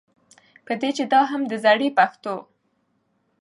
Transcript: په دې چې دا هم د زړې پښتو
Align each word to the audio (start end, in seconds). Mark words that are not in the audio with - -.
په 0.65 0.73
دې 0.81 0.89
چې 0.97 1.03
دا 1.13 1.21
هم 1.31 1.41
د 1.51 1.53
زړې 1.63 1.89
پښتو 1.97 2.35